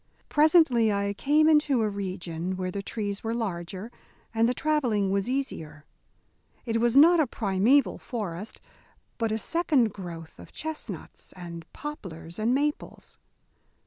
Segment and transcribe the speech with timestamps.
[0.29, 3.91] Presently I came into a region where the trees were larger
[4.33, 5.85] and the travelling was easier.
[6.65, 8.59] It was not a primeval forest,
[9.19, 13.19] but a second growth of chestnuts and poplars and maples.